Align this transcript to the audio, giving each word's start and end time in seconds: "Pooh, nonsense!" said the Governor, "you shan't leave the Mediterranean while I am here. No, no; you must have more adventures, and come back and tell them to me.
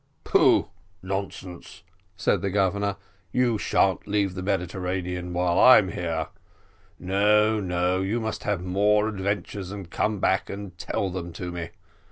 "Pooh, 0.23 0.69
nonsense!" 1.03 1.83
said 2.17 2.41
the 2.41 2.49
Governor, 2.49 2.95
"you 3.31 3.59
shan't 3.59 4.07
leave 4.07 4.33
the 4.33 4.41
Mediterranean 4.41 5.31
while 5.31 5.59
I 5.59 5.77
am 5.77 5.89
here. 5.89 6.29
No, 6.97 7.59
no; 7.59 8.01
you 8.01 8.19
must 8.19 8.43
have 8.43 8.63
more 8.63 9.07
adventures, 9.07 9.69
and 9.69 9.91
come 9.91 10.19
back 10.19 10.49
and 10.49 10.75
tell 10.79 11.11
them 11.11 11.31
to 11.33 11.51
me. 11.51 11.69